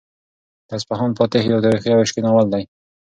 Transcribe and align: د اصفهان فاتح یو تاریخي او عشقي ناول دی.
د 0.67 0.69
اصفهان 0.77 1.11
فاتح 1.17 1.41
یو 1.51 1.63
تاریخي 1.65 1.89
او 1.91 1.99
عشقي 2.03 2.21
ناول 2.25 2.47
دی. 2.53 2.63